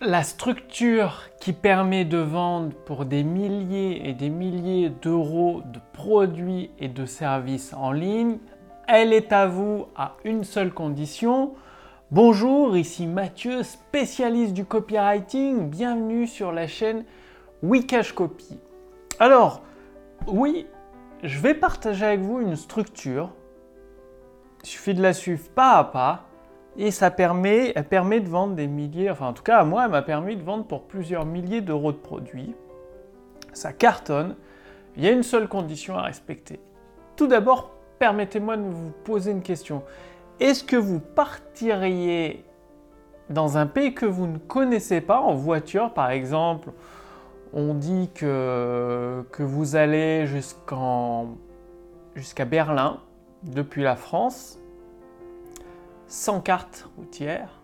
[0.00, 6.70] la structure qui permet de vendre pour des milliers et des milliers d'euros de produits
[6.78, 8.38] et de services en ligne,
[8.88, 11.52] elle est à vous à une seule condition.
[12.10, 15.68] Bonjour, ici Mathieu, spécialiste du copywriting.
[15.68, 17.04] Bienvenue sur la chaîne
[17.62, 18.58] Wikash Copy.
[19.18, 19.60] Alors,
[20.26, 20.66] oui,
[21.22, 23.30] je vais partager avec vous une structure.
[24.62, 26.29] Il suffit de la suivre pas à pas
[26.76, 30.02] et ça permet, de vendre des milliers, enfin en tout cas à moi, elle m'a
[30.02, 32.54] permis de vendre pour plusieurs milliers d'euros de produits.
[33.52, 34.36] Ça cartonne.
[34.96, 36.60] Il y a une seule condition à respecter.
[37.16, 39.82] Tout d'abord, permettez-moi de vous poser une question.
[40.38, 42.44] Est-ce que vous partiriez
[43.28, 46.70] dans un pays que vous ne connaissez pas, en voiture par exemple?
[47.52, 51.24] On dit que, que vous allez jusqu'à
[52.44, 53.00] Berlin
[53.42, 54.59] depuis la France
[56.10, 57.60] sans carte routière,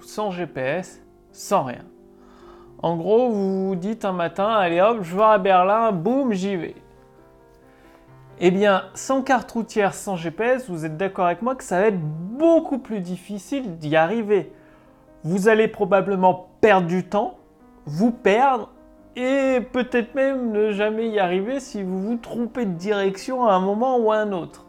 [0.00, 1.86] sans GPS, sans rien.
[2.82, 6.56] En gros, vous vous dites un matin, allez hop, je vais à Berlin, boum, j'y
[6.56, 6.74] vais.
[8.38, 11.86] Eh bien, sans carte routière, sans GPS, vous êtes d'accord avec moi que ça va
[11.86, 14.52] être beaucoup plus difficile d'y arriver.
[15.24, 17.38] Vous allez probablement perdre du temps,
[17.86, 18.72] vous perdre
[19.16, 23.60] et peut-être même ne jamais y arriver si vous vous trompez de direction à un
[23.60, 24.66] moment ou à un autre.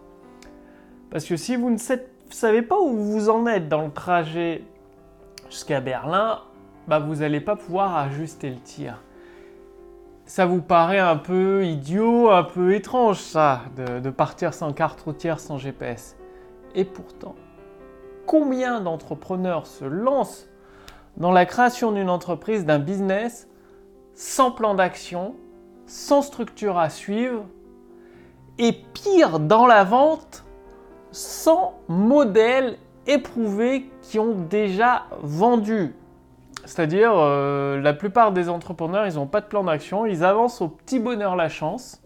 [1.10, 1.78] Parce que si vous ne
[2.30, 4.64] ne savez pas où vous en êtes dans le trajet
[5.50, 6.42] jusqu'à Berlin,
[6.88, 9.02] bah vous n'allez pas pouvoir ajuster le tir.
[10.25, 15.00] Ça vous paraît un peu idiot, un peu étrange ça, de, de partir sans carte
[15.02, 16.17] routière, sans GPS.
[16.75, 17.36] Et pourtant,
[18.25, 20.48] combien d'entrepreneurs se lancent
[21.16, 23.48] dans la création d'une entreprise, d'un business,
[24.14, 25.36] sans plan d'action,
[25.86, 27.45] sans structure à suivre,
[28.59, 30.44] et pire dans la vente,
[31.12, 32.78] 100 modèles
[33.08, 35.96] éprouvés qui ont déjà vendu.
[36.66, 40.68] C'est-à-dire, euh, la plupart des entrepreneurs, ils n'ont pas de plan d'action, ils avancent au
[40.68, 42.02] petit bonheur la chance.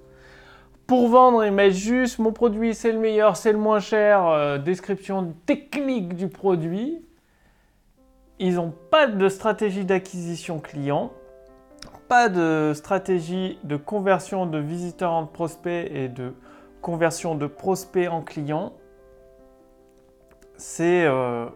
[0.86, 4.58] Pour vendre, ils mettent juste mon produit, c'est le meilleur, c'est le moins cher, euh,
[4.58, 7.04] description technique du produit.
[8.40, 11.12] Ils n'ont pas de stratégie d'acquisition client,
[12.08, 16.34] pas de stratégie de conversion de visiteurs en prospects et de
[16.82, 18.74] conversion de prospects en clients
[20.62, 21.48] c'est euh,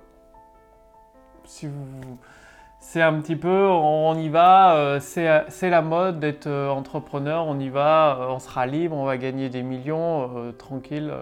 [2.79, 7.59] c'est un petit peu, on y va, euh, c'est la mode d'être euh, entrepreneur, on
[7.59, 11.13] y va, on sera libre, on va gagner des millions tranquille,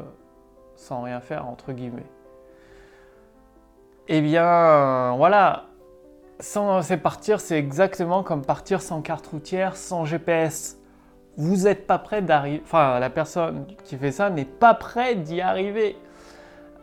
[0.76, 2.06] sans rien faire, entre guillemets.
[4.08, 5.66] Eh bien, voilà,
[6.40, 10.78] c'est partir, c'est exactement comme partir sans carte routière, sans GPS.
[11.36, 15.42] Vous n'êtes pas prêt d'arriver, enfin, la personne qui fait ça n'est pas prêt d'y
[15.42, 15.98] arriver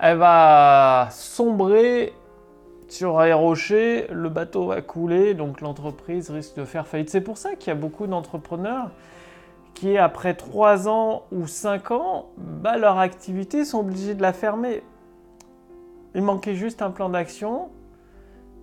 [0.00, 2.14] elle va sombrer
[2.88, 7.10] sur les rochers, le bateau va couler, donc l'entreprise risque de faire faillite.
[7.10, 8.90] C'est pour ça qu'il y a beaucoup d'entrepreneurs
[9.74, 14.82] qui, après 3 ans ou 5 ans, bah, leur activité sont obligés de la fermer.
[16.14, 17.68] Il manquait juste un plan d'action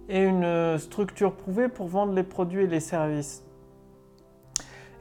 [0.10, 3.44] et une structure prouvée pour vendre les produits et les services.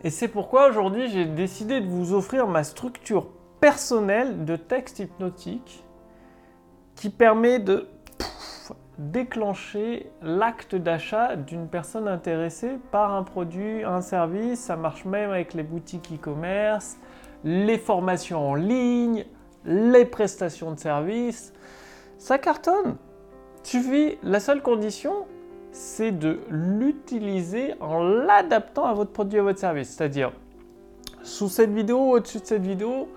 [0.05, 5.86] Et c'est pourquoi aujourd'hui j'ai décidé de vous offrir ma structure personnelle de texte hypnotique
[6.97, 7.87] qui permet de
[8.99, 14.61] déclencher l'acte d'achat d'une personne intéressée par un produit, un service.
[14.61, 16.97] Ça marche même avec les boutiques e-commerce,
[17.45, 19.27] les formations en ligne,
[19.67, 21.53] les prestations de services.
[22.19, 22.97] Ça cartonne.
[23.63, 25.27] Suffit, la seule condition,
[25.73, 29.91] c'est de l'utiliser en l'adaptant à votre produit, à votre service.
[29.91, 30.33] C'est-à-dire,
[31.23, 33.09] sous cette vidéo, au-dessus de cette vidéo,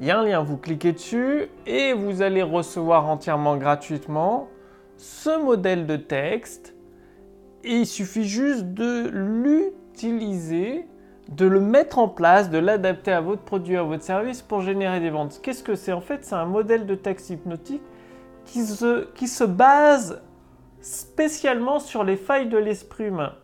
[0.00, 4.48] il y a un lien, vous cliquez dessus et vous allez recevoir entièrement gratuitement
[4.96, 6.74] ce modèle de texte.
[7.64, 10.86] Et il suffit juste de l'utiliser,
[11.28, 15.00] de le mettre en place, de l'adapter à votre produit, à votre service pour générer
[15.00, 15.40] des ventes.
[15.42, 15.92] Qu'est-ce que c'est?
[15.92, 17.82] En fait, c'est un modèle de texte hypnotique
[18.44, 20.22] qui se, qui se base
[20.80, 23.34] spécialement sur les failles de l'esprit humain.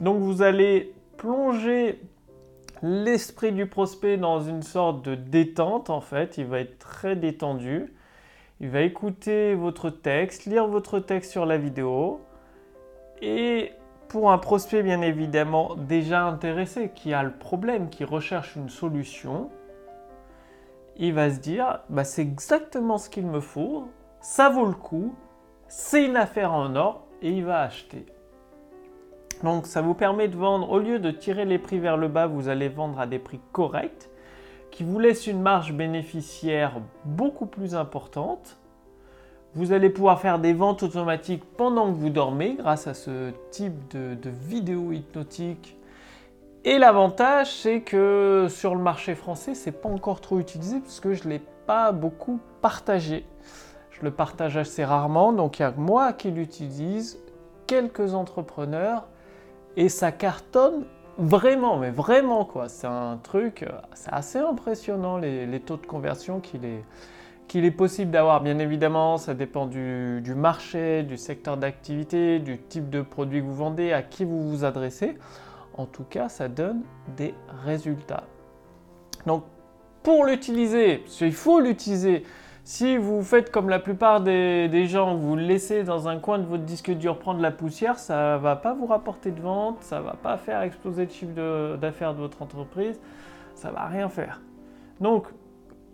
[0.00, 2.02] Donc vous allez plonger
[2.82, 6.38] l'esprit du prospect dans une sorte de détente en fait.
[6.38, 7.94] Il va être très détendu.
[8.60, 12.20] Il va écouter votre texte, lire votre texte sur la vidéo.
[13.20, 13.72] Et
[14.08, 19.50] pour un prospect bien évidemment déjà intéressé, qui a le problème, qui recherche une solution,
[20.96, 23.88] il va se dire bah, c'est exactement ce qu'il me faut,
[24.20, 25.14] ça vaut le coup,
[25.68, 28.06] c'est une affaire en or et il va acheter.
[29.42, 32.26] Donc ça vous permet de vendre, au lieu de tirer les prix vers le bas,
[32.26, 34.08] vous allez vendre à des prix corrects,
[34.70, 38.58] qui vous laissent une marge bénéficiaire beaucoup plus importante.
[39.54, 43.94] Vous allez pouvoir faire des ventes automatiques pendant que vous dormez grâce à ce type
[43.94, 45.76] de, vidéo hypnotique.
[46.64, 51.12] Et l'avantage, c'est que sur le marché français, c'est pas encore trop utilisé parce que
[51.12, 53.26] je l'ai pas beaucoup partagé.
[53.90, 57.18] Je le partage assez rarement, donc il y a moi qui l'utilise,
[57.66, 59.06] quelques entrepreneurs,
[59.76, 60.84] et ça cartonne
[61.18, 62.68] vraiment, mais vraiment quoi.
[62.68, 63.64] C'est un truc,
[63.94, 66.84] c'est assez impressionnant les, taux de conversion qu'il est,
[67.48, 68.42] qu'il est possible d'avoir.
[68.42, 73.46] Bien évidemment, ça dépend du, du marché, du secteur d'activité, du type de produit que
[73.46, 75.16] vous vendez, à qui vous vous adressez.
[75.74, 76.82] En tout cas, ça donne
[77.16, 77.34] des
[77.64, 78.24] résultats.
[79.26, 79.44] Donc,
[80.02, 82.24] pour l'utiliser, il faut l'utiliser.
[82.64, 86.62] Si vous faites comme la plupart des, gens, vous laissez dans un coin de votre
[86.62, 90.36] disque dur prendre la poussière, ça va pas vous rapporter de vente, ça va pas
[90.36, 93.00] faire exploser le chiffre d'affaires de, votre entreprise,
[93.56, 94.40] ça va rien faire.
[95.00, 95.26] Donc,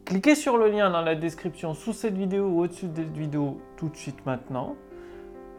[0.04, 3.58] cliquez sur le lien dans la description sous cette vidéo ou au-dessus de cette vidéo
[3.78, 4.76] tout de suite maintenant.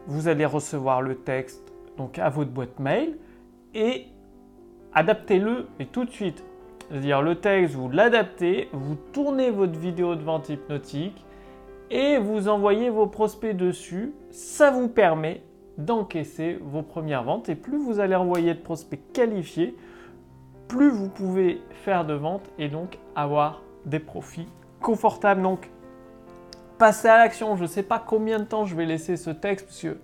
[0.06, 3.18] Vous allez recevoir le texte donc à votre boîte mail
[3.74, 4.06] et
[4.94, 6.44] adaptez-le et tout de suite.
[6.90, 11.24] C'est-à-dire le texte, vous l'adaptez, vous tournez votre vidéo de vente hypnotique
[11.88, 14.12] et vous envoyez vos prospects dessus.
[14.32, 15.42] Ça vous permet
[15.78, 19.76] d'encaisser vos premières ventes et plus vous allez envoyer de prospects qualifiés,
[20.66, 24.48] plus vous pouvez faire de ventes et donc avoir des profits
[24.80, 25.42] confortables.
[25.42, 25.70] Donc,
[26.76, 27.54] passez à l'action.
[27.54, 29.96] Je ne sais pas combien de temps je vais laisser ce texte parce que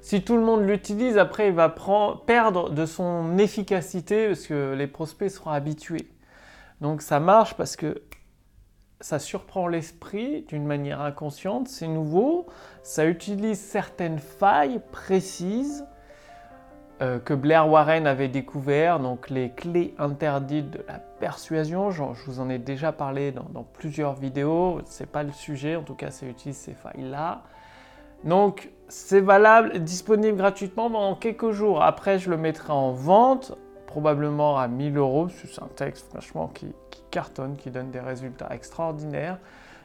[0.00, 1.74] si tout le monde l'utilise, après, il va
[2.24, 6.06] perdre de son efficacité parce que les prospects seront habitués.
[6.80, 8.02] Donc ça marche parce que
[9.00, 12.46] ça surprend l'esprit d'une manière inconsciente, c'est nouveau,
[12.82, 15.86] ça utilise certaines failles précises
[17.00, 21.90] euh, que Blair Warren avait découvert, donc les clés interdites de la persuasion.
[21.90, 25.82] je vous en ai déjà parlé dans, dans plusieurs vidéos, c'est pas le sujet, en
[25.82, 27.42] tout cas ça utilise ces failles-là.
[28.24, 31.82] Donc c'est valable, disponible gratuitement pendant quelques jours.
[31.82, 33.56] Après je le mettrai en vente
[33.90, 35.28] probablement à 1000 euros.
[35.28, 36.72] C'est un texte franchement qui,
[37.10, 39.38] cartonne, qui donne des résultats extraordinaires.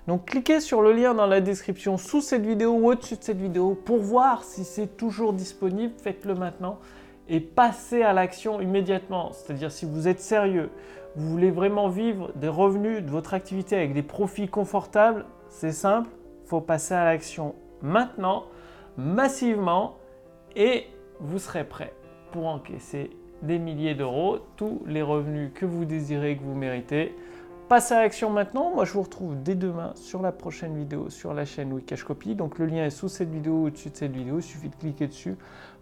[0.08, 3.40] Donc cliquez sur le lien dans la description sous cette vidéo ou au-dessus de cette
[3.40, 5.94] vidéo pour voir si c'est toujours disponible.
[5.98, 6.78] Faites-le maintenant
[7.28, 9.32] et passez à l'action immédiatement.
[9.32, 10.70] C'est-à-dire si vous êtes sérieux,
[11.16, 16.10] vous voulez vraiment vivre des revenus de votre activité avec des profits confortables, c'est simple,
[16.46, 18.44] faut passer à l'action maintenant,
[18.98, 19.98] massivement,
[20.56, 20.86] et
[21.20, 21.94] vous serez prêt
[22.32, 23.10] pour encaisser
[23.42, 27.16] des milliers d'euros, tous les revenus que vous désirez, que vous méritez.
[27.68, 28.72] Passez à l'action maintenant.
[28.76, 32.36] Moi, je vous retrouve dès demain sur la prochaine vidéo sur la chaîne Wikash Copy.
[32.36, 34.38] Donc, le lien est sous cette vidéo ou au-dessus de cette vidéo.
[34.38, 35.36] Il suffit de cliquer dessus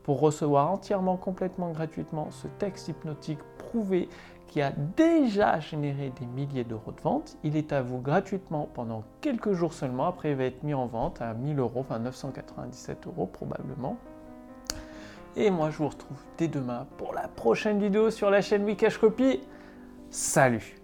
[0.04, 4.08] pour recevoir entièrement, complètement gratuitement ce texte hypnotique prouvé
[4.48, 7.38] qui a déjà généré des milliers d'euros de vente.
[7.44, 10.06] Il est à vous gratuitement pendant quelques jours seulement.
[10.06, 13.98] Après, il va être mis en vente à 1000 euros, enfin 997 euros probablement.
[15.36, 18.98] Et moi, je vous retrouve dès demain pour la prochaine vidéo sur la chaîne Wikash
[18.98, 19.42] Copy.
[20.10, 20.76] Salut